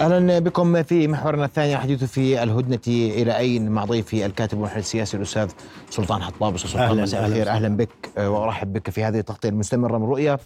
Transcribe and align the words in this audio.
أهلا 0.00 0.38
بكم 0.38 0.82
في 0.82 1.08
محورنا 1.08 1.44
الثاني. 1.44 1.74
الحديث 1.74 2.04
في 2.04 2.42
الهدنة 2.42 2.80
إلى 2.86 3.36
أين 3.36 3.70
مع 3.70 3.84
ضيفي 3.84 4.26
الكاتب 4.26 4.58
والمحلل 4.58 4.78
السياسي 4.78 5.16
الأستاذ 5.16 5.50
سلطان 5.90 6.22
حطاب. 6.22 6.54
أستاذ 6.54 6.70
سلطان 6.70 6.88
أهلاً، 6.88 7.02
مساء. 7.02 7.26
الخير. 7.26 7.48
أهلا. 7.48 7.76
بك 7.76 7.88
وأرحب 8.18 8.72
بك 8.72 8.90
في 8.90 9.04
هذه 9.04 9.18
التغطية 9.18 9.48
المستمرة 9.48 9.98
من 9.98 10.04
رؤيا. 10.04 10.38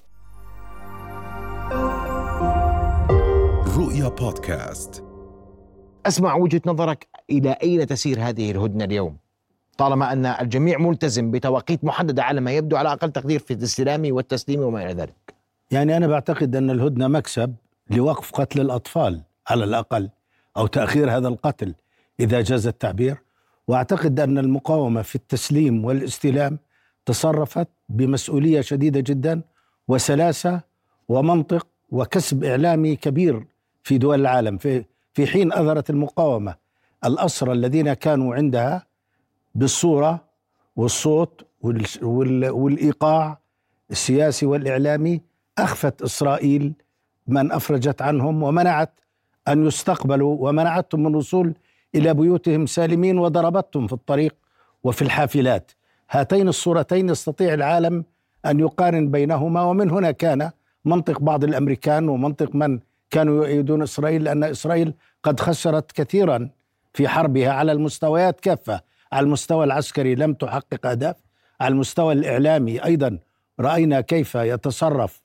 رؤيا 3.78 4.08
بودكاست. 4.08 5.04
أسمع 6.06 6.34
وجهة 6.34 6.60
نظرك 6.66 7.06
إلى 7.30 7.50
أين 7.50 7.86
تسير 7.86 8.28
هذه 8.28 8.50
الهدنة 8.50 8.84
اليوم؟ 8.84 9.16
طالما 9.78 10.12
أن 10.12 10.26
الجميع 10.26 10.78
ملتزم 10.78 11.30
بتوقيت 11.30 11.84
محدده 11.84 12.22
على 12.24 12.40
ما 12.40 12.50
يبدو 12.50 12.76
على 12.76 12.92
أقل 12.92 13.12
تقدير 13.12 13.38
في 13.38 13.54
الاستلام 13.54 14.14
والتسليم 14.14 14.60
وما 14.60 14.82
إلى 14.82 14.92
ذلك. 14.92 15.34
يعني 15.70 15.96
أنا 15.96 16.06
بعتقد 16.06 16.56
أن 16.56 16.70
الهدنة 16.70 17.08
مكسب 17.08 17.54
لوقف 17.90 18.32
قتل 18.32 18.60
الأطفال. 18.60 19.22
على 19.48 19.64
الأقل 19.64 20.10
أو 20.56 20.66
تأخير 20.66 21.16
هذا 21.16 21.28
القتل 21.28 21.74
إذا 22.20 22.40
جاز 22.40 22.66
التعبير. 22.66 23.16
وأعتقد 23.68 24.20
أن 24.20 24.38
المقاومة 24.38 25.02
في 25.02 25.14
التسليم 25.14 25.84
والاستلام 25.84 26.58
تصرفت 27.06 27.68
بمسؤولية 27.88 28.60
شديدة 28.60 29.00
جدا 29.00 29.40
وسلاسة 29.88 30.60
ومنطق 31.08 31.66
وكسب 31.90 32.44
إعلامي 32.44 32.96
كبير 32.96 33.44
في 33.82 33.98
دول 33.98 34.20
العالم. 34.20 34.58
في 34.58 34.84
في 35.14 35.26
حين 35.26 35.52
أظهرت 35.52 35.90
المقاومة 35.90 36.54
الأسرى 37.04 37.52
الذين 37.52 37.92
كانوا 37.94 38.34
عندها 38.34 38.86
بالصورة 39.54 40.24
والصوت 40.76 41.46
وال- 41.62 41.86
وال- 42.02 42.50
والإيقاع 42.50 43.38
السياسي 43.90 44.46
والإعلامي 44.46 45.20
أخفت 45.58 46.02
إسرائيل 46.02 46.72
من 47.26 47.52
أفرجت 47.52 48.02
عنهم 48.02 48.42
ومنعت 48.42 49.00
أن 49.48 49.66
يستقبلوا 49.66 50.36
ومنعتهم 50.48 51.00
من 51.00 51.06
الوصول 51.06 51.54
إلى 51.94 52.14
بيوتهم 52.14 52.66
سالمين 52.66 53.18
وضربتهم 53.18 53.86
في 53.86 53.92
الطريق 53.92 54.34
وفي 54.84 55.02
الحافلات. 55.02 55.72
هاتين 56.10 56.48
الصورتين 56.48 57.08
يستطيع 57.08 57.54
العالم 57.54 58.04
أن 58.46 58.60
يقارن 58.60 59.10
بينهما 59.10 59.62
ومن 59.62 59.90
هنا 59.90 60.10
كان 60.10 60.50
منطق 60.84 61.20
بعض 61.20 61.44
الأمريكان 61.44 62.08
ومنطق 62.08 62.54
من 62.54 62.80
كانوا 63.10 63.34
يؤيدون 63.46 63.82
إسرائيل 63.82 64.24
لأن 64.24 64.44
إسرائيل 64.44 64.94
قد 65.22 65.40
خسرت 65.40 65.92
كثيرا 65.92 66.48
في 66.92 67.08
حربها 67.08 67.52
على 67.52 67.72
المستويات 67.72 68.40
كافة. 68.40 68.80
على 69.12 69.24
المستوى 69.24 69.64
العسكري 69.64 70.14
لم 70.14 70.34
تحقق 70.34 70.86
أهداف. 70.86 71.16
على 71.60 71.72
المستوى 71.72 72.12
الإعلامي 72.12 72.84
أيضا 72.84 73.18
رأينا 73.60 74.00
كيف 74.00 74.34
يتصرف 74.34 75.22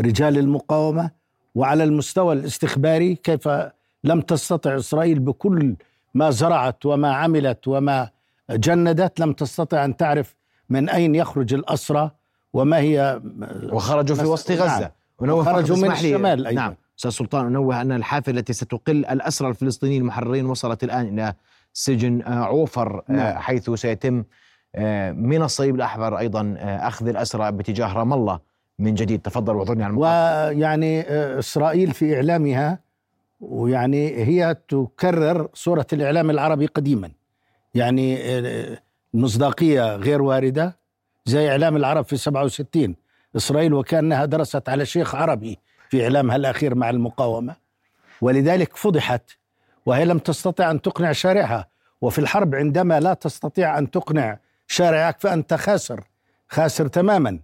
رجال 0.00 0.38
المقاومة. 0.38 1.21
وعلى 1.54 1.84
المستوى 1.84 2.34
الاستخباري 2.34 3.14
كيف 3.14 3.48
لم 4.04 4.20
تستطع 4.20 4.76
إسرائيل 4.76 5.18
بكل 5.18 5.74
ما 6.14 6.30
زرعت 6.30 6.86
وما 6.86 7.14
عملت 7.14 7.68
وما 7.68 8.10
جندت 8.50 9.20
لم 9.20 9.32
تستطع 9.32 9.84
أن 9.84 9.96
تعرف 9.96 10.34
من 10.68 10.88
أين 10.88 11.14
يخرج 11.14 11.54
الأسرى 11.54 12.10
وما 12.52 12.78
هي 12.78 13.20
وخرجوا 13.72 14.16
في 14.16 14.24
وسط 14.24 14.50
غزة 14.50 14.80
نعم. 14.80 14.90
ونوه 15.18 15.60
من 15.76 15.92
الشمال 15.92 16.46
أيضا. 16.46 16.60
نعم 16.60 16.74
أستاذ 16.98 17.10
سلطان 17.10 17.46
انوه 17.46 17.80
أن 17.80 17.92
الحافلة 17.92 18.38
التي 18.38 18.52
ستقل 18.52 19.06
الأسرى 19.06 19.48
الفلسطينيين 19.48 20.02
المحررين 20.02 20.46
وصلت 20.46 20.84
الآن 20.84 21.08
إلى 21.08 21.34
سجن 21.72 22.22
آه، 22.22 22.44
عوفر 22.44 23.02
آه، 23.10 23.12
نعم. 23.12 23.38
حيث 23.38 23.70
سيتم 23.70 24.24
آه، 24.74 25.12
من 25.12 25.42
الصليب 25.42 25.74
الأحمر 25.74 26.18
أيضا 26.18 26.56
أخذ 26.58 27.08
الأسرى 27.08 27.52
باتجاه 27.52 27.92
رام 27.92 28.12
الله 28.12 28.51
من 28.82 28.94
جديد. 28.94 29.20
تفضل 29.20 29.56
واعذرني 29.56 29.84
على. 29.84 29.94
ويعني 29.96 31.00
آه، 31.00 31.38
إسرائيل 31.38 31.92
في 31.92 32.16
إعلامها 32.16 32.78
ويعني 33.40 34.24
هي 34.24 34.56
تكرر 34.68 35.48
صورة 35.54 35.86
الإعلام 35.92 36.30
العربي 36.30 36.66
قديما. 36.66 37.10
يعني 37.74 38.18
آه، 38.20 38.78
مصداقية 39.14 39.96
غير 39.96 40.22
واردة 40.22 40.76
زي 41.24 41.50
إعلام 41.50 41.76
العرب 41.76 42.04
في 42.04 42.16
67 42.16 42.96
إسرائيل 43.36 43.74
وكأنها 43.74 44.24
درست 44.24 44.68
على 44.68 44.86
شيخ 44.86 45.14
عربي 45.14 45.58
في 45.90 46.04
إعلامها 46.04 46.36
الأخير 46.36 46.74
مع 46.74 46.90
المقاومة. 46.90 47.56
ولذلك 48.20 48.76
فضحت 48.76 49.22
وهي 49.86 50.04
لم 50.04 50.18
تستطع 50.18 50.70
أن 50.70 50.82
تقنع 50.82 51.12
شارعها. 51.12 51.66
وفي 52.00 52.18
الحرب 52.18 52.54
عندما 52.54 53.00
لا 53.00 53.14
تستطيع 53.14 53.78
أن 53.78 53.90
تقنع 53.90 54.38
شارعك 54.66 55.20
فأنت 55.20 55.54
خاسر 55.54 56.04
خاسر 56.48 56.86
تماما. 56.88 57.38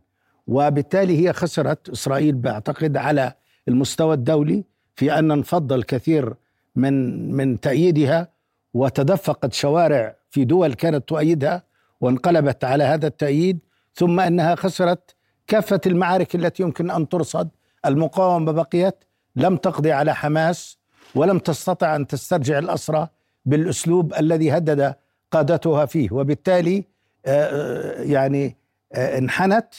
وبالتالي 0.48 1.26
هي 1.26 1.32
خسرت. 1.32 1.88
إسرائيل 1.88 2.34
بعتقد 2.34 2.96
على 2.96 3.32
المستوى 3.68 4.14
الدولي 4.14 4.64
في 4.94 5.18
أن 5.18 5.30
انفض 5.30 5.72
الكثير 5.72 6.34
من 6.76 6.94
من 7.32 7.60
تأييدها 7.60 8.28
وتدفقت 8.74 9.52
شوارع 9.52 10.16
في 10.30 10.44
دول 10.44 10.74
كانت 10.74 11.08
تؤيدها 11.08 11.62
وانقلبت 12.00 12.64
على 12.64 12.84
هذا 12.84 13.06
التأييد 13.06 13.58
ثم 13.94 14.20
أنها 14.20 14.54
خسرت 14.54 15.14
كافة 15.46 15.80
المعارك 15.86 16.34
التي 16.34 16.62
يمكن 16.62 16.90
أن 16.90 17.08
ترصد. 17.08 17.48
المقاومة 17.86 18.52
بقيت 18.52 18.94
لم 19.36 19.56
تقضي 19.56 19.92
على 19.92 20.14
حماس 20.14 20.78
ولم 21.14 21.38
تستطع 21.38 21.96
أن 21.96 22.06
تسترجع 22.06 22.58
الأسرى 22.58 23.08
بالأسلوب 23.44 24.14
الذي 24.14 24.50
هدد 24.52 24.94
قادتها 25.30 25.86
فيه. 25.86 26.08
وبالتالي 26.12 26.84
آه، 27.26 28.02
يعني 28.02 28.56
آه، 28.92 29.18
انحنت. 29.18 29.74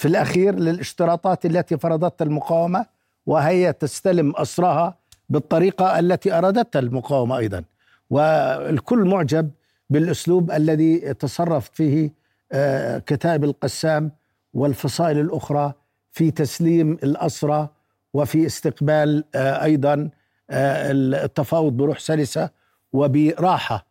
في 0.00 0.08
الأخير 0.08 0.54
للاشتراطات 0.54 1.46
التي 1.46 1.78
فرضتها 1.78 2.24
المقاومة 2.24 2.86
وهي 3.26 3.72
تستلم 3.72 4.36
أسراها 4.36 4.98
بالطريقة 5.28 5.98
التي 5.98 6.32
أرادتها 6.32 6.78
المقاومة 6.78 7.38
أيضا. 7.38 7.64
والكل 8.10 8.98
معجب 8.98 9.50
بالأسلوب 9.90 10.50
الذي 10.50 11.14
تصرفت 11.14 11.74
فيه 11.74 12.12
آه، 12.52 12.98
كتائب 12.98 13.44
القسام 13.44 14.10
والفصائل 14.54 15.18
الأخرى 15.18 15.72
في 16.12 16.30
تسليم 16.30 16.92
الأسرى 16.92 17.68
وفي 18.14 18.46
استقبال 18.46 19.24
آه، 19.34 19.64
أيضا 19.64 20.10
آه، 20.50 20.92
التفاوض 20.92 21.72
بروح 21.72 21.98
سلسة 21.98 22.50
وبراحة. 22.92 23.86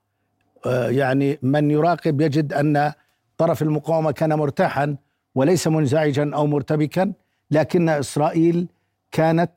يعني 0.65 1.39
من 1.41 1.71
يراقب 1.71 2.21
يجد 2.21 2.53
أن 2.53 2.91
طرف 3.37 3.61
المقاومة 3.61 4.11
كان 4.11 4.33
مرتاحا 4.33 4.95
وليس 5.35 5.67
منزعجا 5.67 6.31
أو 6.35 6.47
مرتبكا 6.47 7.13
لكن 7.51 7.89
إسرائيل 7.89 8.67
كانت 9.11 9.51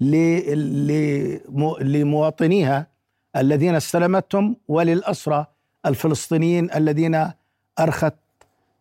لمو- 0.00 1.78
لمواطنيها 1.80 2.86
الذين 3.36 3.74
استلمتهم 3.74 4.56
وللأسرى 4.68 5.46
الفلسطينيين 5.86 6.70
الذين 6.74 7.30
أرخت 7.80 8.14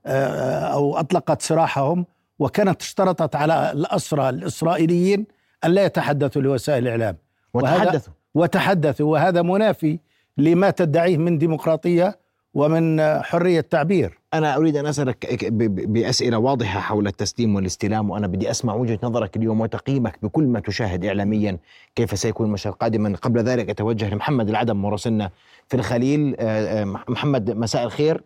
آه، 0.06 0.60
أو 0.60 0.98
أطلقت 1.00 1.42
سراحهم 1.42 2.06
وكانت 2.40 2.82
اشترطت 2.82 3.36
على 3.36 3.72
الأسرى 3.72 4.30
الإسرائيليين 4.30 5.26
أن 5.66 5.72
لا 5.72 5.86
يتحدثوا 5.86 6.42
لوسائل 6.42 6.84
الإعلام. 6.84 7.18
وهذا- 7.54 7.76
وتحدثوا. 7.84 8.14
وتحدثوا. 8.36 9.12
وهذا 9.12 9.42
منافي 9.42 10.00
لما 10.38 10.70
تدعيه 10.70 11.18
من 11.18 11.38
ديمقراطية 11.38 12.20
ومن 12.54 13.02
حرية 13.24 13.62
تعبير. 13.62 14.19
أنا 14.34 14.56
أريد 14.58 14.76
أن 14.78 14.86
أسألك 14.86 15.46
ب- 15.46 15.58
ب- 15.58 15.94
بأسئلة 15.94 16.38
واضحة 16.38 16.80
حول 16.80 17.08
التسليم 17.08 17.56
والاستلام 17.56 18.10
وأنا 18.10 18.28
بدي 18.28 18.52
أسمع 18.52 18.74
وجهة 18.76 19.00
نظرك 19.04 19.36
اليوم 19.38 19.62
وتقييمك 19.62 20.20
بكل 20.22 20.44
ما 20.44 20.60
تشاهد 20.60 21.06
اعلاميا. 21.06 21.58
كيف 21.96 22.20
سيكون 22.20 22.48
المشهد 22.48 22.74
قادما؟ 22.74 23.16
قبل 23.16 23.40
ذلك 23.40 23.70
أتوجه 23.70 24.14
لمحمد 24.14 24.50
العدم 24.50 24.82
مراسلنا 24.82 25.30
في 25.68 25.78
الخليل. 25.78 26.36
آه، 26.40 26.82
آه، 26.82 26.86
محمد 26.86 27.52
مساء 27.52 27.84
الخير. 27.84 28.24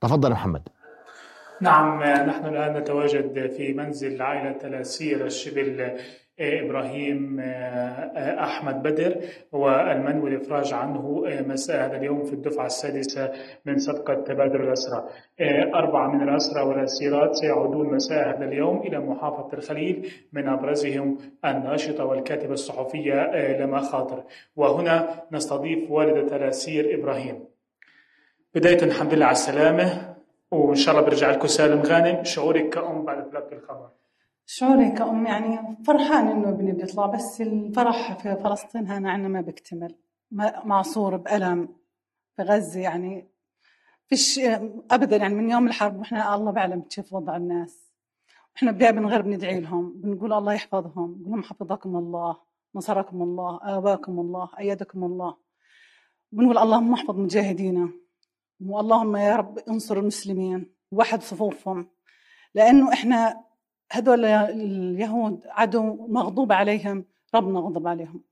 تفضل 0.00 0.30
محمد. 0.30 0.62
نعم 1.60 2.02
نحن 2.28 2.46
الآن 2.46 2.76
نتواجد 2.76 3.50
في 3.56 3.72
منزل 3.72 4.22
عائلة 4.22 4.52
تلاسير 4.52 5.26
الشبل 5.26 5.96
إبراهيم 6.40 7.40
أحمد 8.48 8.82
بدر 8.82 9.16
والمن 9.52 10.20
والإفراج 10.20 10.72
عنه 10.74 11.24
مساء 11.46 11.86
هذا 11.86 11.96
اليوم 11.96 12.24
في 12.24 12.32
الدفعة 12.32 12.66
السادسة 12.66 13.32
من 13.64 13.78
صفقة 13.78 14.14
تبادل 14.14 14.60
الأسرى 14.60 15.08
أربعة 15.74 16.08
من 16.08 16.28
الأسرى 16.28 16.62
والأسيرات 16.62 17.34
سيعودون 17.34 17.94
مساء 17.94 18.28
هذا 18.28 18.44
اليوم 18.44 18.80
إلى 18.80 18.98
محافظة 18.98 19.58
الخليل 19.58 20.12
من 20.32 20.48
أبرزهم 20.48 21.18
الناشطة 21.44 22.04
والكاتبة 22.04 22.52
الصحفية 22.52 23.30
لما 23.56 23.80
خاطر. 23.80 24.24
وهنا 24.56 25.22
نستضيف 25.32 25.90
والدة 25.90 26.28
تلاسير 26.28 26.94
إبراهيم. 26.94 27.44
بداية 28.54 28.82
الحمد 28.82 29.14
لله 29.14 29.26
على 29.26 29.32
السلامة 29.32 30.16
وإن 30.50 30.74
شاء 30.74 30.94
الله 30.94 31.06
برجع 31.06 31.30
لكم 31.30 31.46
سالم 31.46 31.82
غانم. 31.82 32.24
شعورك 32.24 32.68
كأم 32.68 33.04
بعد 33.04 33.30
تلقي 33.30 33.56
الخبر. 33.56 33.88
شعوري 34.48 34.90
كأم 34.90 35.26
يعني 35.26 35.76
فرحان 35.84 36.28
إنه 36.28 36.48
ابني 36.48 36.72
بيطلع 36.72 37.06
بس 37.06 37.40
الفرح 37.40 38.18
في 38.22 38.36
فلسطين 38.36 38.86
هنا 38.88 39.10
عنا 39.10 39.28
ما 39.28 39.40
بيكتمل. 39.40 39.94
معصور 40.64 41.16
بألم 41.16 41.68
في 42.36 42.42
غزة 42.42 42.80
يعني. 42.80 43.28
فيش 44.08 44.40
أبدا 44.90 45.16
يعني 45.16 45.34
من 45.34 45.50
يوم 45.50 45.66
الحرب 45.66 45.98
وإحنا 45.98 46.34
الله 46.34 46.50
بعلم 46.50 46.80
كيف 46.80 47.12
وضع 47.12 47.36
الناس. 47.36 47.92
إحنا 48.56 48.72
بداية 48.72 48.90
بنغير 48.90 49.22
بندعي 49.22 49.60
لهم 49.60 49.92
بنقول 49.96 50.32
الله 50.32 50.52
يحفظهم 50.52 51.14
بنقول 51.14 51.32
لهم 51.32 51.42
حفظكم 51.42 51.96
الله 51.96 52.36
نصركم 52.74 53.22
الله 53.22 53.58
آواكم 53.62 54.20
الله 54.20 54.48
أيدكم 54.58 55.04
الله. 55.04 55.36
بنقول 56.32 56.58
اللهم 56.58 56.92
احفظ 56.92 57.16
مجاهدينا. 57.18 57.90
واللهم 58.66 59.16
يا 59.16 59.36
رب 59.36 59.58
انصر 59.58 59.98
المسلمين 59.98 60.72
وحد 60.92 61.22
صفوفهم. 61.22 61.88
لأنه 62.54 62.92
إحنا 62.92 63.45
هذول 63.92 64.24
اليهود 64.24 65.40
عدو 65.46 66.06
مغضوب 66.08 66.52
عليهم 66.52 67.04
ربنا 67.34 67.60
غضب 67.60 67.86
عليهم. 67.86 68.22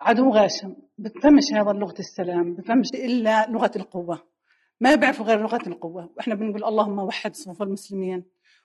عدو 0.00 0.30
غاشم 0.30 0.76
بفهمش 0.98 1.52
هذا 1.52 1.72
لغة 1.72 1.94
السلام 1.98 2.54
بفهمش 2.54 2.88
إلا 2.94 3.50
لغة 3.50 3.70
القوة. 3.76 4.22
ما 4.80 4.94
بيعرفوا 4.94 5.26
غير 5.26 5.40
لغة 5.40 5.62
القوة. 5.66 6.10
وإحنا 6.16 6.34
بنقول 6.34 6.64
اللهم 6.64 6.98
وحد 6.98 7.36
صفوف 7.36 7.62
المسلمين 7.62 8.24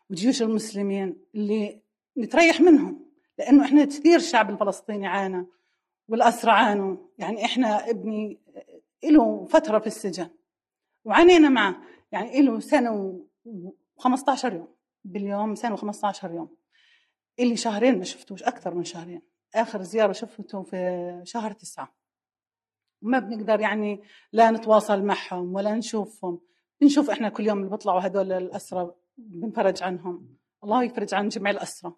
وجيوش 0.09 0.41
المسلمين 0.41 1.15
اللي 1.35 1.81
نتريح 2.17 2.61
منهم 2.61 3.05
لأنه 3.39 3.65
إحنا 3.65 3.85
كثير 3.85 4.15
الشعب 4.15 4.49
الفلسطيني 4.49 5.07
عانى 5.07 5.45
والأسرى 6.07 6.51
عانوا. 6.51 6.97
يعني 7.17 7.45
إحنا 7.45 7.89
ابني 7.89 8.39
له 9.03 9.45
فترة 9.45 9.79
في 9.79 9.87
السجن 9.87 10.29
وعانينا 11.05 11.49
معه. 11.49 11.81
يعني 12.11 12.41
له 12.41 12.59
سنة 12.59 13.21
و15 13.99 14.45
يوم. 14.45 14.67
باليوم 15.03 15.55
سنة 15.55 15.77
و15 15.77 16.23
يوم. 16.23 16.57
اللي 17.39 17.57
شهرين 17.57 17.97
ما 17.97 18.03
شفتوش 18.03 18.43
أكثر 18.43 18.75
من 18.75 18.83
شهرين. 18.83 19.21
آخر 19.55 19.81
زيارة 19.81 20.11
شفته 20.11 20.63
في 20.63 21.21
شهر 21.23 21.51
تسعة. 21.51 21.95
ما 23.01 23.19
بنقدر 23.19 23.59
يعني 23.59 24.01
لا 24.31 24.51
نتواصل 24.51 25.03
معهم 25.03 25.53
ولا 25.53 25.75
نشوفهم. 25.75 26.41
بنشوف 26.81 27.09
إحنا 27.09 27.29
كل 27.29 27.47
يوم 27.47 27.57
اللي 27.57 27.69
بيطلعوا 27.69 28.05
هدول 28.05 28.31
الأسرى 28.31 28.91
بنفرج 29.17 29.83
عنهم. 29.83 30.37
الله 30.63 30.83
يفرج 30.83 31.13
عن 31.13 31.29
جميع 31.29 31.51
الأسرى 31.51 31.93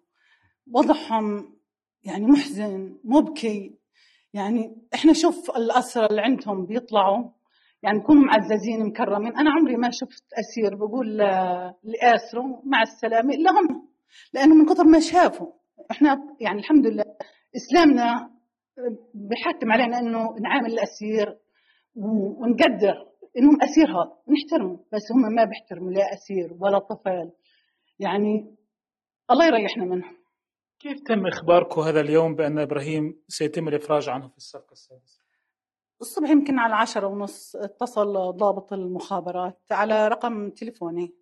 وضعهم 0.72 1.56
يعني 2.02 2.26
محزن 2.26 2.96
مبكي. 3.04 3.78
يعني 4.32 4.76
إحنا 4.94 5.12
شوف 5.12 5.50
الأسرى 5.50 6.06
اللي 6.06 6.20
عندهم 6.20 6.66
بيطلعوا 6.66 7.30
يعني 7.84 7.98
يكونوا 7.98 8.24
معززين 8.24 8.86
مكرمين. 8.86 9.36
أنا 9.36 9.50
عمري 9.50 9.76
ما 9.76 9.90
شفت 9.90 10.24
أسير 10.32 10.74
بقول 10.74 11.16
لآسره 11.82 12.62
مع 12.64 12.82
السلامة 12.82 13.34
إلا 13.34 13.50
هم 13.50 13.88
لأنه 14.32 14.54
من 14.54 14.66
كثر 14.66 14.84
ما 14.84 15.00
شافوا. 15.00 15.52
إحنا 15.90 16.36
يعني 16.40 16.58
الحمد 16.58 16.86
لله 16.86 17.04
إسلامنا 17.56 18.30
بحتم 19.14 19.72
علينا 19.72 19.98
إنه 19.98 20.36
نعامل 20.40 20.72
الأسير 20.72 21.38
ونقدر 21.94 23.06
إنهم 23.38 23.62
أسير 23.62 23.88
هذا. 23.88 24.16
نحترمه 24.28 24.84
بس 24.92 25.12
هم 25.12 25.34
ما 25.34 25.44
بيحترموا 25.44 25.90
لا 25.90 26.14
أسير 26.14 26.56
ولا 26.60 26.78
طفل. 26.78 27.30
يعني 27.98 28.56
الله 29.30 29.46
يريحنا 29.46 29.84
منهم. 29.84 30.16
كيف 30.80 31.00
تم 31.00 31.26
إخباركم 31.26 31.80
هذا 31.80 32.00
اليوم 32.00 32.34
بأن 32.34 32.58
إبراهيم 32.58 33.22
سيتم 33.28 33.68
الإفراج 33.68 34.08
عنه 34.08 34.28
في 34.28 34.36
الصفقه 34.36 34.72
السادسة؟ 34.72 35.23
الصبح 36.04 36.30
يمكن 36.30 36.58
على 36.58 36.74
عشرة 36.74 37.06
ونص 37.06 37.56
اتصل 37.56 38.36
ضابط 38.36 38.72
المخابرات 38.72 39.60
على 39.70 40.08
رقم 40.08 40.50
تليفوني. 40.50 41.14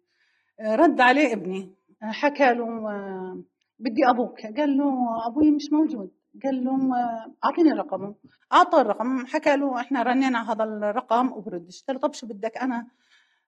رد 0.60 1.00
عليه 1.00 1.32
ابني. 1.32 1.74
حكى 2.02 2.54
له 2.54 2.66
بدي 3.78 4.10
أبوك. 4.10 4.46
قال 4.46 4.76
له 4.76 5.26
أبوي 5.26 5.50
مش 5.50 5.72
موجود. 5.72 6.10
قال 6.44 6.64
لهم 6.64 6.92
أعطيني 7.44 7.72
رقمه. 7.72 8.14
أعطى 8.52 8.80
الرقم. 8.80 9.26
حكى 9.26 9.56
له 9.56 9.80
إحنا 9.80 10.02
رنينا 10.02 10.52
هذا 10.52 10.64
الرقم 10.64 11.32
وبردش 11.32 11.84
قال 11.84 11.96
له 11.96 12.00
طب 12.02 12.12
شو 12.12 12.26
بدك؟ 12.26 12.56
أنا 12.58 12.86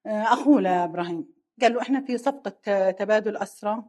أخوه 0.07 0.61
لإبراهيم. 0.61 1.29
قال 1.63 1.75
له 1.75 1.81
إحنا 1.81 2.01
في 2.01 2.19
صفقة 2.19 2.91
تبادل 2.91 3.37
اسرى 3.37 3.83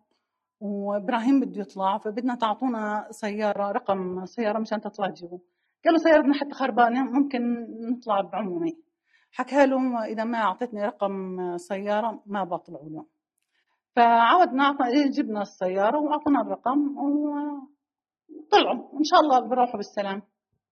وإبراهيم 0.60 1.40
بده 1.40 1.62
يطلع 1.62 1.98
فبدنا 1.98 2.36
تعطونا 2.36 3.08
سيارة 3.12 3.72
رقم 3.72 4.26
سيارة 4.26 4.60
مشان 4.60 4.82
تطلع 4.82 5.10
تجيبه. 5.10 5.40
قال 5.86 5.94
له 5.94 5.98
سيارتنا 5.98 6.34
حتى 6.34 6.52
خربانة 6.52 7.04
ممكن 7.04 7.68
نطلع 7.92 8.22
بعمومي. 8.22 8.78
حكى 9.32 9.66
له 9.66 10.06
إذا 10.06 10.24
ما 10.24 10.38
اعطيتني 10.38 10.86
رقم 10.86 11.38
سيارة 11.58 12.24
ما 12.26 12.44
بطلع 12.44 12.80
له. 12.84 13.06
فعودنا 13.96 14.78
جبنا 15.18 15.42
السيارة 15.42 16.00
وأعطونا 16.00 16.42
الرقم 16.42 16.96
طلعوا 18.52 19.00
إن 19.00 19.04
شاء 19.04 19.20
الله 19.20 19.40
بروحوا 19.40 19.78
بالسلام. 19.78 20.22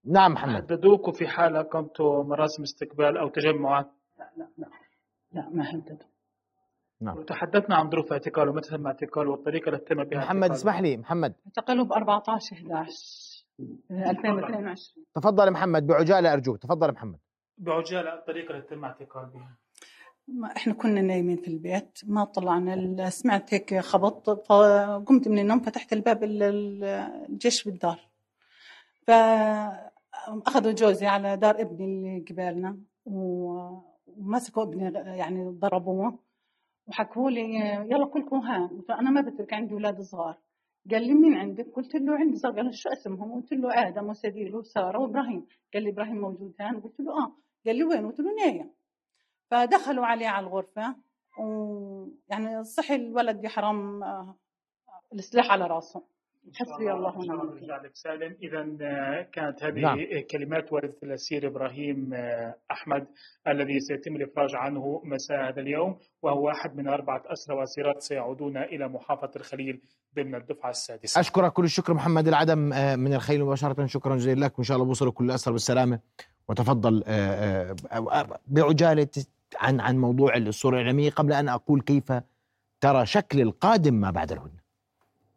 نعم 0.05 0.31
محمد. 0.33 0.71
هددوكم 0.71 1.11
في 1.11 1.27
حال 1.27 1.55
أقمتوا 1.55 2.23
مراسم 2.23 2.63
استقبال 2.63 3.17
أو 3.17 3.29
تجمعات. 3.29 3.91
لا 4.19 4.31
لا 4.37 4.47
لا 4.57 4.67
لا 5.31 5.49
ما 5.49 5.69
هددوا 5.71 6.07
نعم. 7.01 7.23
تحدثنا 7.23 7.75
عن 7.75 7.89
ظروف 7.89 8.11
اعتقاله 8.11 8.53
متى 8.53 8.69
تم 8.69 8.87
اعتقاله 8.87 9.31
والطريقة 9.31 9.69
التي 9.69 9.85
تم 9.85 10.03
بها 10.03 10.19
محمد 10.19 10.51
اسمح 10.51 10.79
لي 10.79 10.97
محمد. 10.97 11.33
اعتقلوا 11.47 11.85
ب 11.85 11.93
14 11.93 12.55
11 12.55 13.32
2022 13.91 15.05
تفضل. 15.15 15.51
محمد 15.51 15.87
بعجالة 15.87 16.33
أرجوك 16.33 16.57
تفضل 16.57 16.91
محمد. 16.91 17.19
بعجالة 17.57 18.13
الطريقة 18.13 18.57
التي 18.57 18.75
تم 18.75 18.85
اعتقال 18.85 19.25
بها. 19.25 19.57
ما 20.27 20.47
إحنا 20.47 20.73
كنا 20.73 21.01
نايمين 21.01 21.37
في 21.37 21.47
البيت 21.47 21.99
ما 22.07 22.23
طلعنا 22.23 23.09
سمعت 23.09 23.53
هيك 23.53 23.79
خبط 23.79 24.29
فقمت 24.29 25.27
من 25.27 25.39
النوم 25.39 25.59
فتحت 25.59 25.93
الباب 25.93 26.23
الجيش 26.23 27.63
بالدار. 27.63 27.99
فاخذوا 29.07 30.71
جوزي 30.71 31.05
على 31.05 31.37
دار 31.37 31.61
ابني 31.61 31.85
اللي 31.85 32.25
قبالنا 32.29 32.77
ومسكوا 33.05 34.63
ابني 34.63 34.93
يعني 35.17 35.49
ضربوه 35.49 36.19
وحكوا 36.87 37.29
لي 37.29 37.55
يلا 37.91 38.05
كلكم 38.05 38.37
ها 38.37 38.71
فانا 38.87 39.09
ما 39.09 39.21
بترك 39.21 39.53
عندي 39.53 39.73
أولاد 39.73 40.01
صغار. 40.01 40.37
قال 40.91 41.07
لي 41.07 41.13
مين 41.13 41.33
عندك؟ 41.33 41.67
قلت 41.75 41.95
له 41.95 42.15
عندي 42.15 42.37
صغار 42.37 42.55
قال 42.55 42.75
شو 42.75 42.89
أسمهم؟ 42.89 43.41
قلت 43.41 43.53
له 43.53 43.87
آدم 43.87 44.09
وسديل 44.09 44.55
وسارة 44.55 44.99
وإبراهيم 44.99 45.45
قال 45.73 45.83
لي 45.83 45.89
إبراهيم 45.89 46.15
موجود 46.15 46.55
هان 46.59 46.79
قلت 46.81 46.99
له 46.99 47.11
آه 47.11 47.35
قال 47.65 47.75
لي 47.75 47.83
وين؟ 47.83 48.07
قلت 48.07 48.19
له 48.19 48.33
نايم 48.35 48.71
فدخلوا 49.51 50.05
عليه 50.05 50.27
على 50.27 50.47
الغرفة 50.47 50.95
ويعني 51.39 52.63
صحي 52.63 52.95
الولد 52.95 53.43
يحرم 53.43 54.03
آه، 54.03 54.35
السلاح 55.13 55.51
على 55.51 55.67
راسه 55.67 56.03
حسبي 56.55 56.91
الله 56.91 57.17
ونعم 57.17 57.41
الوكيل 57.41 57.89
سالم 57.93 58.35
إذا 58.43 58.67
آه، 58.81 59.21
كانت 59.31 59.63
هذه 59.63 59.79
نعم. 59.79 59.99
كلمات 60.31 60.73
والد 60.73 60.93
الأسير 61.03 61.47
إبراهيم 61.47 62.13
آه، 62.13 62.55
أحمد 62.71 63.07
الذي 63.47 63.79
سيتم 63.79 64.15
الإفراج 64.15 64.55
عنه 64.55 65.01
مساء 65.03 65.49
هذا 65.49 65.61
اليوم 65.61 65.97
وهو 66.21 66.49
أحد 66.49 66.75
من 66.75 66.87
أربعة 66.87 67.23
أسرى 67.25 67.55
واسيرات 67.55 68.01
سيعودون 68.01 68.57
إلى 68.57 68.87
محافظة 68.87 69.31
الخليل 69.35 69.81
ضمن 70.15 70.35
الدفعة 70.35 70.69
السادسة. 70.69 71.19
أشكرك 71.19 71.53
كل 71.53 71.63
الشكر 71.63 71.93
محمد 71.93 72.27
العدم 72.27 72.59
من 72.99 73.13
الخليل 73.13 73.43
مباشرة 73.43 73.85
شكرا 73.85 74.15
جزيلا 74.15 74.45
لك 74.45 74.59
وإن 74.59 74.63
شاء 74.63 74.77
الله 74.77 74.87
بوصلوا 74.87 75.11
كل 75.11 75.25
الأسرى 75.25 75.53
بالسلامة 75.53 75.99
وتفضل 76.49 77.03
بعجالة 78.47 79.07
عن 79.55 79.79
عن 79.79 79.97
موضوع 79.97 80.37
الصورة 80.37 80.75
الإعلامية 80.75 81.09
قبل 81.09 81.33
أن 81.33 81.49
أقول 81.49 81.81
كيف 81.81 82.13
ترى 82.81 83.05
شكل 83.05 83.41
القادم 83.41 83.93
ما 83.93 84.11
بعد 84.11 84.31
الهدنه. 84.31 84.62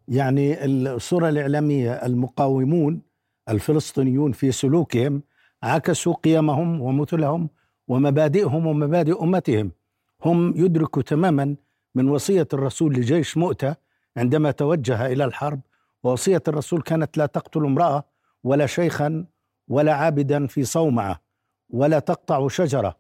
يعني 0.08 0.64
الصورة 0.64 1.28
الإعلامية 1.28 1.92
المقاومون 1.92 3.02
الفلسطينيون 3.48 4.32
في 4.32 4.52
سلوكهم 4.52 5.22
عكسوا 5.62 6.14
قيمهم 6.14 6.80
ومثلهم 6.80 7.48
ومبادئهم 7.88 8.66
ومبادئ 8.66 9.22
أمتهم. 9.22 9.72
هم 10.24 10.54
يدركوا 10.56 11.02
تماما 11.02 11.56
من 11.94 12.08
وصية 12.08 12.48
الرسول 12.52 12.94
لجيش 12.94 13.36
مؤتة 13.36 13.76
عندما 14.16 14.50
توجه 14.50 15.06
إلى 15.06 15.24
الحرب 15.24 15.60
ووصية 16.04 16.42
الرسول 16.48 16.82
كانت 16.82 17.18
لا 17.18 17.26
تقتل 17.26 17.64
امرأة 17.64 18.04
ولا 18.44 18.66
شيخا 18.66 19.26
ولا 19.68 19.94
عابدا 19.94 20.46
في 20.46 20.64
صومعة 20.64 21.20
ولا 21.70 21.98
تقطع 21.98 22.48
شجرة 22.48 22.96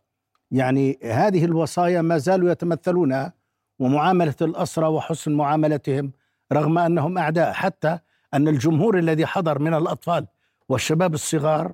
يعني 0.50 0.98
هذه 1.02 1.44
الوصايا 1.44 2.02
ما 2.02 2.18
زالوا 2.18 2.50
يتمثلونها 2.50 3.32
ومعاملة 3.78 4.34
الأسرى 4.42 4.86
وحسن 4.86 5.32
معاملتهم 5.32 6.12
رغم 6.52 6.78
أنهم 6.78 7.18
أعداء 7.18 7.52
حتى 7.52 7.98
أن 8.34 8.48
الجمهور 8.48 8.98
الذي 8.98 9.26
حضر 9.26 9.58
من 9.58 9.74
الأطفال 9.74 10.26
والشباب 10.68 11.14
الصغار 11.14 11.72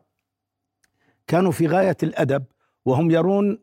كانوا 1.26 1.52
في 1.52 1.66
غاية 1.66 1.96
الأدب 2.02 2.44
وهم 2.84 3.10
يرون 3.10 3.58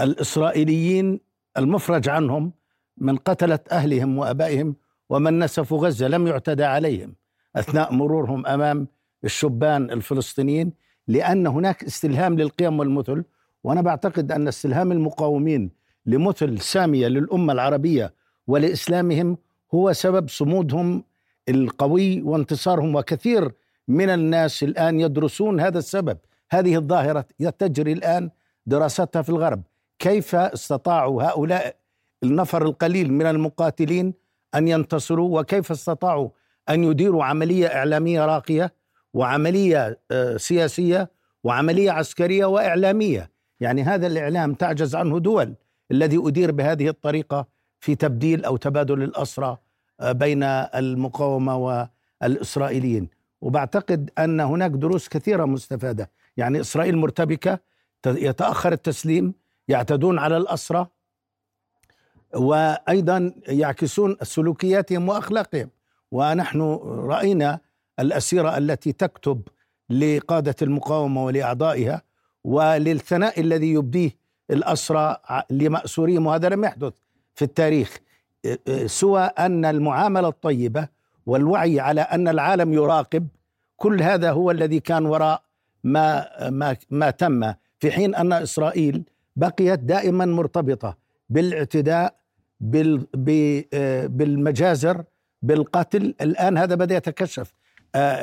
الإسرائيليين 0.00 1.20
المفرج 1.58 2.08
عنهم 2.08 2.52
من 2.98 3.16
قتلة 3.16 3.58
أهلهم 3.72 4.18
وأبائهم 4.18 4.76
ومن 5.08 5.38
نسفوا 5.38 5.86
غزة 5.86 6.08
لم 6.08 6.26
يعتدى 6.26 6.64
عليهم 6.64 7.14
أثناء 7.56 7.92
مرورهم 7.92 8.46
أمام 8.46 8.88
الشبان 9.24 9.90
الفلسطينيين 9.90 10.72
لأن 11.08 11.46
هناك 11.46 11.84
استلهام 11.84 12.38
للقيم 12.38 12.78
والمثل 12.78 13.24
وأنا 13.64 13.80
بعتقد 13.82 14.32
أن 14.32 14.48
استلهام 14.48 14.92
المقاومين 14.92 15.70
لمثل 16.06 16.60
سامية 16.60 17.08
للأمة 17.08 17.52
العربية 17.52 18.14
ولإسلامهم 18.46 19.38
هو 19.74 19.92
سبب 19.92 20.28
صمودهم 20.28 21.04
القوي 21.48 22.22
وانتصارهم 22.22 22.94
وكثير 22.94 23.52
من 23.88 24.10
الناس 24.10 24.62
الآن 24.62 25.00
يدرسون 25.00 25.60
هذا 25.60 25.78
السبب. 25.78 26.18
هذه 26.50 26.76
الظاهرة 26.76 27.26
تجري 27.58 27.92
الآن 27.92 28.30
دراستها 28.66 29.22
في 29.22 29.28
الغرب. 29.28 29.62
كيف 29.98 30.34
استطاعوا 30.34 31.22
هؤلاء 31.22 31.76
النفر 32.22 32.62
القليل 32.62 33.12
من 33.12 33.26
المقاتلين 33.26 34.14
أن 34.54 34.68
ينتصروا؟ 34.68 35.40
وكيف 35.40 35.70
استطاعوا 35.70 36.28
أن 36.68 36.84
يديروا 36.84 37.24
عملية 37.24 37.66
إعلامية 37.66 38.26
راقية 38.26 38.72
وعملية 39.14 39.98
آه، 40.10 40.36
سياسية 40.36 41.10
وعملية 41.44 41.90
عسكرية 41.90 42.44
وإعلامية؟ 42.44 43.30
يعني 43.60 43.82
هذا 43.82 44.06
الإعلام 44.06 44.54
تعجز 44.54 44.94
عنه 44.94 45.18
دول 45.18 45.54
الذي 45.90 46.20
أدير 46.24 46.52
بهذه 46.52 46.88
الطريقة 46.88 47.46
في 47.84 47.94
تبديل 47.94 48.44
أو 48.44 48.56
تبادل 48.56 49.02
الاسرى 49.02 49.58
آه، 50.00 50.12
بين 50.12 50.42
المقاومة 50.42 51.56
والإسرائيليين. 52.22 53.08
وبعتقد 53.40 54.10
أن 54.18 54.40
هناك 54.40 54.70
دروس 54.70 55.08
كثيرة 55.08 55.44
مستفادة. 55.44 56.10
يعني 56.36 56.60
إسرائيل 56.60 56.96
مرتبكة 56.96 57.58
يتأخر 58.06 58.72
التسليم 58.72 59.34
يعتدون 59.68 60.18
على 60.18 60.36
الاسرى 60.36 60.86
وأيضا 62.34 63.32
يعكسون 63.48 64.16
سلوكياتهم 64.22 65.08
وأخلاقهم. 65.08 65.70
ونحن 66.12 66.60
رأينا 66.84 67.58
الأسيرة 68.00 68.58
التي 68.58 68.92
تكتب 68.92 69.42
لقادة 69.90 70.56
المقاومة 70.62 71.24
ولأعضائها 71.24 72.02
وللثناء 72.44 73.40
الذي 73.40 73.72
يبديه 73.72 74.10
الاسرى 74.50 75.16
لمأسوريهم 75.50 76.26
وهذا 76.26 76.48
لم 76.48 76.64
يحدث. 76.64 77.03
في 77.34 77.44
التاريخ. 77.44 77.98
سوى 78.86 79.22
أن 79.22 79.64
المعاملة 79.64 80.28
الطيبة 80.28 80.88
والوعي 81.26 81.80
على 81.80 82.00
أن 82.00 82.28
العالم 82.28 82.72
يراقب 82.72 83.28
كل 83.76 84.02
هذا 84.02 84.30
هو 84.30 84.50
الذي 84.50 84.80
كان 84.80 85.06
وراء 85.06 85.42
ما 85.84 86.26
ما 86.50 86.76
ما 86.90 87.10
تم 87.10 87.52
في 87.78 87.90
حين 87.90 88.14
أن 88.14 88.32
إسرائيل 88.32 89.04
بقيت 89.36 89.80
دائما 89.80 90.24
مرتبطة 90.24 90.96
بالاعتداء 91.28 92.16
بالمجازر 94.08 95.04
بالقتل. 95.42 96.14
الآن 96.20 96.58
هذا 96.58 96.74
بدأ 96.74 96.96
يتكشف. 96.96 97.52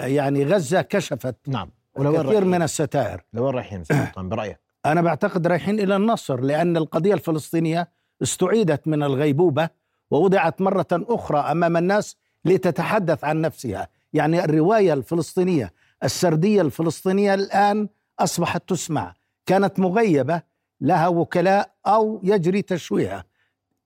يعني 0.04 0.46
غزة 0.46 0.82
كشفت 0.82 1.36
نعم. 1.48 1.70
كثير 1.98 2.46
من 2.46 2.62
الستائر. 2.62 3.22
لوين 3.34 3.54
رايحين 3.56 3.84
برأيك. 4.18 4.60
أنا 4.86 5.02
بعتقد 5.02 5.48
رايحين 5.48 5.80
إلى 5.80 5.96
النصر 5.96 6.42
لأن 6.42 6.78
القضية 6.78 7.14
الفلسطينية 7.14 8.01
استعيدت 8.22 8.88
من 8.88 9.04
الغيبوبة 9.04 9.70
ووضعت 10.12 10.62
مرة 10.62 10.88
أخرى 10.92 11.40
أمام 11.40 11.78
الناس 11.78 12.18
لتتحدث 12.46 13.24
عن 13.24 13.42
نفسها. 13.42 13.88
يعني 14.14 14.46
الرواية 14.46 14.94
الفلسطينية 14.94 15.74
السردية 16.04 16.62
الفلسطينية 16.62 17.34
الآن 17.34 17.90
أصبحت 18.20 18.70
تسمع. 18.70 19.14
كانت 19.46 19.80
مغيبة 19.80 20.42
لها 20.82 21.08
وكلاء 21.08 21.74
أو 21.88 22.22
يجري 22.24 22.62
تشويهها 22.62 23.26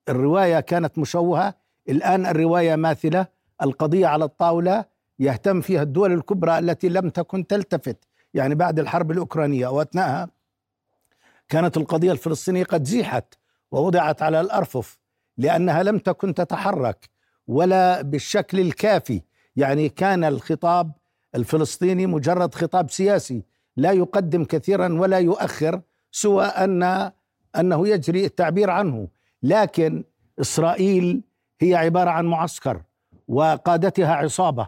الرواية 0.10 0.60
كانت 0.60 0.98
مشوهة 0.98 1.56
الآن 1.90 2.26
الرواية 2.26 2.76
ماثلة 2.76 3.28
القضية 3.62 4.08
على 4.08 4.26
الطاولة 4.26 4.86
يهتم 5.20 5.62
فيها 5.62 5.82
الدول 5.82 6.14
الكبرى 6.14 6.60
التي 6.60 6.90
لم 6.90 7.10
تكن 7.10 7.48
تلتفت. 7.48 7.98
يعني 8.34 8.56
بعد 8.56 8.80
الحرب 8.80 9.12
الأوكرانية 9.12 9.68
وأثناءها 9.68 10.30
كانت 11.50 11.78
القضية 11.78 12.12
الفلسطينية 12.12 12.64
قد 12.64 12.84
زيحت. 12.84 13.34
ووضعت 13.72 14.22
على 14.22 14.42
الأرفف 14.42 15.00
لأنها 15.38 15.84
لم 15.84 15.98
تكن 15.98 16.34
تتحرك 16.34 17.10
ولا 17.48 18.02
بالشكل 18.02 18.60
الكافي. 18.60 19.22
يعني 19.56 19.90
كان 19.90 20.24
الخطاب 20.24 20.92
الفلسطيني 21.36 22.08
مجرد 22.08 22.56
خطاب 22.56 22.90
سياسي 22.90 23.44
لا 23.78 23.92
يقدم 23.92 24.44
كثيرا 24.44 24.94
ولا 24.94 25.20
يؤخر 25.20 25.82
سوى 26.12 26.46
ان 26.46 27.12
أنه 27.60 27.88
يجري 27.88 28.26
التعبير 28.26 28.70
عنه. 28.70 29.08
لكن 29.44 30.04
إسرائيل 30.42 31.22
هي 31.62 31.76
عبارة 31.76 32.10
عن 32.10 32.26
معسكر 32.26 32.82
وقادتها 33.28 34.14
عصابة 34.16 34.68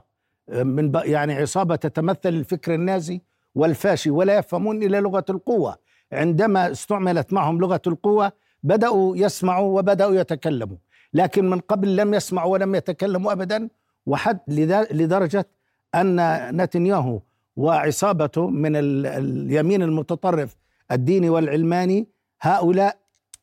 من 0.50 0.92
يعني 0.96 1.34
عصابة 1.34 1.76
تتمثل 1.76 2.30
الفكر 2.30 2.74
النازي 2.74 3.22
والفاشي 3.56 4.10
ولا 4.10 4.38
يفهمون 4.38 4.84
إلا 4.84 5.02
لغة 5.02 5.26
القوة. 5.30 5.78
عندما 6.12 6.72
استعملت 6.72 7.34
معهم 7.34 7.60
لغة 7.60 7.82
القوة 7.88 8.32
بدأوا 8.64 9.18
يسمعوا 9.18 9.80
وبدأوا 9.80 10.16
يتكلموا 10.16 10.78
لكن 11.14 11.50
من 11.50 11.60
قبل 11.60 11.96
لم 11.96 12.14
يسمعوا 12.14 12.54
ولم 12.54 12.76
يتكلموا 12.76 13.32
ابدا 13.32 13.70
وحد 14.06 14.40
لدرجة 14.92 15.48
أن 15.96 16.18
نتنياهو 16.62 17.22
وعصابته 17.56 18.48
من 18.48 18.72
اليمين 18.76 19.82
المتطرف 19.82 20.58
الديني 20.92 21.30
والعلماني 21.30 22.08
هؤلاء 22.42 22.98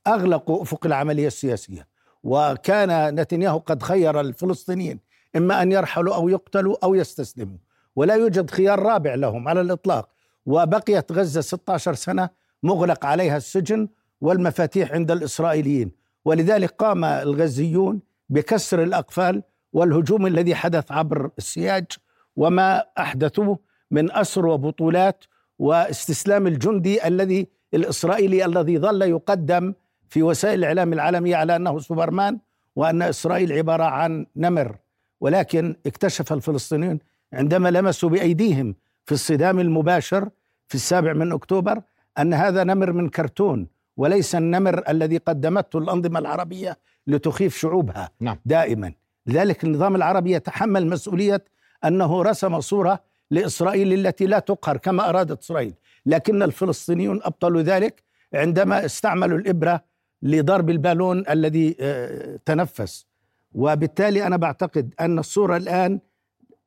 أغلقوا 0.07 0.63
أفق 0.63 0.87
العملية 0.87 1.27
السياسية. 1.27 1.87
وكان 2.23 3.15
نتنياهو 3.21 3.59
قد 3.59 3.83
خير 3.83 4.21
الفلسطينيين 4.21 5.01
إما 5.37 5.63
أن 5.63 5.73
يرحلوا 5.73 6.15
أو 6.15 6.29
يقتلوا 6.29 6.77
أو 6.85 6.95
يستسلموا. 6.95 7.59
ولا 7.97 8.15
يوجد 8.15 8.51
خيار 8.51 8.79
رابع 8.79 9.15
لهم 9.15 9.49
على 9.49 9.61
الإطلاق. 9.61 10.09
وبقيت 10.47 11.13
غزة 11.13 11.41
16 11.41 11.95
سنة 11.95 12.29
مغلق 12.63 13.07
عليها 13.07 13.37
السجن 13.37 13.89
والمفاتيح 14.25 14.93
عند 14.93 15.11
الإسرائيليين. 15.11 15.91
ولذلك 16.25 16.71
قام 16.71 17.05
الغزيون 17.05 18.01
بكسر 18.29 18.83
الأقفال 18.83 19.43
والهجوم 19.73 20.27
الذي 20.27 20.55
حدث 20.55 20.93
عبر 20.93 21.31
السياج 21.39 21.87
وما 22.37 22.85
أحدثوه 22.99 23.59
من 23.91 24.13
أسر 24.13 24.47
وبطولات 24.47 25.25
واستسلام 25.59 26.47
الجندي 26.47 27.07
الذي 27.09 27.47
الإسرائيلي 27.75 28.45
الذي 28.45 28.79
ظل 28.79 29.03
يقدم 29.03 29.75
في 30.09 30.23
وسائل 30.23 30.59
الإعلام 30.59 30.93
العالمية 30.93 31.37
على 31.37 31.57
أنه 31.57 31.79
سوبرمان 31.79 32.39
وأن 32.77 33.03
إسرائيل 33.03 33.53
عبارة 33.53 33.85
عن 33.85 34.27
نمر. 34.37 34.77
ولكن 35.21 35.77
اكتشف 35.87 36.33
الفلسطينيون 36.33 36.99
عندما 37.33 37.69
لمسوا 37.69 38.09
بأيديهم 38.09 38.75
في 39.05 39.13
الصدام 39.13 39.61
المباشر 39.61 40.29
في 40.69 40.75
السابع 40.75 41.13
من 41.13 41.33
أكتوبر 41.33 41.83
أن 42.19 42.35
هذا 42.35 42.65
نمر 42.65 42.93
من 42.93 43.09
كرتون 43.09 43.74
وليس 43.97 44.35
النمر 44.35 44.83
الذي 44.89 45.17
قدمته 45.17 45.79
الأنظمة 45.79 46.19
العربية 46.19 46.79
لتخيف 47.07 47.57
شعوبها 47.57 48.11
نعم. 48.21 48.39
دائما. 48.45 48.93
لذلك 49.27 49.65
النظام 49.65 49.97
العربي 49.97 50.33
يتحمل 50.33 50.87
مسؤولية 50.87 51.45
أنه 51.85 52.23
رسم 52.23 52.61
صورة 52.61 53.01
لإسرائيل 53.31 53.93
التي 53.93 54.27
لا 54.27 54.39
تقهر 54.39 54.77
كما 54.77 55.09
أرادت 55.09 55.43
إسرائيل. 55.43 55.75
لكن 56.07 56.43
الفلسطينيون 56.43 57.21
أبطلوا 57.23 57.63
ذلك 57.63 58.03
عندما 58.35 58.85
استعملوا 58.85 59.39
الإبرة 59.39 59.85
لضرب 60.23 60.71
البالون 60.71 61.25
الذي 61.31 61.77
آه، 61.81 62.39
تنفس. 62.45 63.07
وبالتالي 63.53 64.27
أنا 64.27 64.37
بعتقد 64.37 64.95
أن 65.01 65.19
الصورة 65.19 65.57
الآن 65.57 66.01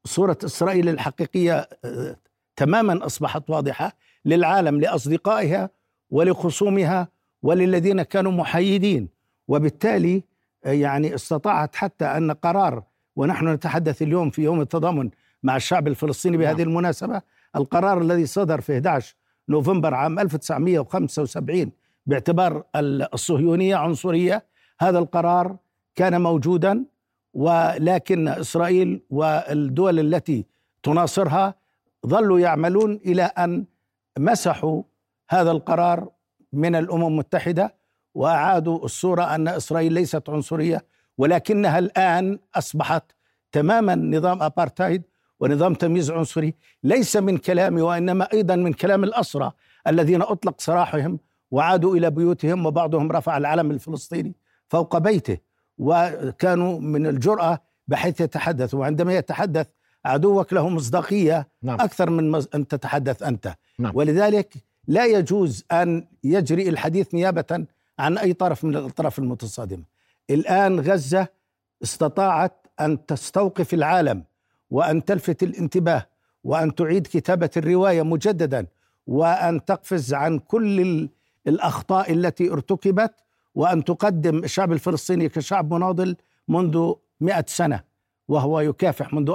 صورة 0.06 0.38
إسرائيل 0.46 0.90
الحقيقية 0.90 1.70
آه، 1.86 2.16
تماما 2.56 3.06
أصبحت 3.06 3.50
واضحة 3.50 3.94
للعالم 4.26 4.80
لأصدقائها 4.80 5.70
ولخصومها 6.10 7.08
وللذين 7.44 8.02
كانوا 8.02 8.32
محايدين 8.32 9.10
وبالتالي 9.48 10.24
آه، 10.66 10.72
يعني 10.72 11.16
استطاعت 11.16 11.76
حتى 11.76 12.06
أن 12.06 12.32
قرار 12.32 12.84
ونحن 13.16 13.48
نتحدث 13.48 14.02
اليوم 14.02 14.30
في 14.30 14.44
يوم 14.44 14.62
التضامن 14.62 15.10
مع 15.44 15.56
الشعب 15.56 15.88
الفلسطيني 15.88 16.38
بهذه 16.38 16.58
نعم. 16.58 16.70
المناسبة 16.70 17.22
القرار 17.56 18.02
الذي 18.02 18.26
صدر 18.26 18.62
في 18.62 18.74
11 18.74 19.16
نوفمبر 19.50 19.94
عام 19.94 20.20
1975 20.20 21.72
باعتبار 22.06 22.64
الصهيونية 22.76 23.76
عنصرية 23.76 24.46
هذا 24.80 25.00
القرار 25.00 25.58
كان 25.96 26.22
موجودا 26.22 26.86
ولكن 27.34 28.28
إسرائيل 28.28 29.02
والدول 29.10 30.00
التي 30.00 30.46
تناصرها 30.84 31.56
ظلوا 32.08 32.40
يعملون 32.40 33.00
إلى 33.06 33.24
أن 33.24 33.66
مسحوا 34.20 34.84
هذا 35.30 35.52
القرار 35.52 36.10
من 36.54 36.76
الأمم 36.76 37.08
المتحدة 37.08 37.76
وأعادوا 38.14 38.86
الصورة 38.86 39.36
أن 39.36 39.48
إسرائيل 39.48 39.94
ليست 39.94 40.30
عنصرية 40.30 40.86
ولكنها 41.18 41.80
الآن 41.80 42.40
أصبحت 42.56 43.04
تماما 43.52 43.96
نظام 43.96 44.44
ابارتايد 44.44 45.04
ونظام 45.40 45.74
تمييز 45.74 46.12
عنصري 46.12 46.54
ليس 46.84 47.18
من 47.18 47.38
كلامي 47.38 47.82
وإنما 47.82 48.28
أيضا 48.34 48.56
من 48.56 48.74
كلام 48.74 49.04
الأسرى 49.04 49.52
الذين 49.88 50.22
أطلق 50.22 50.62
سراحهم 50.62 51.20
وعادوا 51.52 51.96
إلى 51.96 52.10
بيوتهم 52.10 52.66
وبعضهم 52.66 53.12
رفع 53.12 53.38
العلم 53.38 53.72
الفلسطيني 53.72 54.36
فوق 54.68 54.98
بيته 54.98 55.38
وكانوا 55.78 56.80
من 56.80 57.08
الجرأة 57.08 57.60
بحيث 57.88 58.22
يتحدث 58.22 58.74
وعندما 58.74 59.14
يتحدث 59.14 59.68
عدوك 60.06 60.54
له 60.54 60.70
مصداقية 60.70 61.48
نعم. 61.64 61.82
أكثر 61.82 62.10
من 62.10 62.36
أن 62.56 62.68
تتحدث 62.68 63.24
أنت 63.24 63.56
نعم. 63.80 63.92
ولذلك 63.96 64.54
لا 64.88 65.06
يجوز 65.06 65.66
أن 65.72 66.08
يجري 66.24 66.70
الحديث 66.70 67.14
نيابة 67.14 67.66
عن 68.00 68.18
أي 68.18 68.34
طرف 68.34 68.64
من 68.64 68.76
الأطراف 68.76 69.20
المتصادمة. 69.20 69.84
الآن 70.30 70.80
غزة 70.80 71.28
استطاعت 71.84 72.68
أن 72.80 73.06
تستوقف 73.06 73.74
العالم 73.74 74.24
وأن 74.70 75.06
تلفت 75.06 75.44
الانتباه 75.44 76.06
وأن 76.44 76.76
تعيد 76.76 77.08
كتابة 77.08 77.50
الرواية 77.58 78.02
مجددا 78.02 78.66
وأن 79.08 79.66
تقفز 79.66 80.14
عن 80.14 80.40
كل 80.40 81.10
الأخطاء 81.48 82.14
التي 82.14 82.52
ارتكبت 82.52 83.14
وأن 83.56 83.84
تقدم 83.84 84.44
الشعب 84.44 84.72
الفلسطيني 84.72 85.30
كشعب 85.30 85.74
مناضل 85.74 86.16
منذ 86.48 86.94
مئة 87.22 87.46
سنة 87.48 87.84
وهو 88.28 88.60
يكافح 88.60 89.14
منذ 89.14 89.32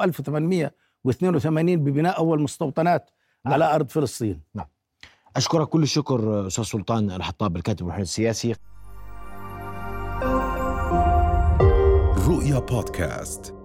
و82 1.08 1.46
ببناء 1.46 2.18
أول 2.18 2.42
مستوطنات 2.42 3.10
نعم. 3.44 3.54
على 3.54 3.74
أرض 3.74 3.88
فلسطين. 3.88 4.40
أشكرك 5.36 5.68
كل 5.68 5.82
الشكر 5.82 6.46
أستاذ 6.46 6.64
سلطان 6.64 7.10
الحطاب 7.10 7.56
الكاتب 7.56 7.82
والمحلل 7.82 8.02
السياسي. 8.02 8.54
رؤيا 12.28 12.58
بودكاست. 12.58 13.61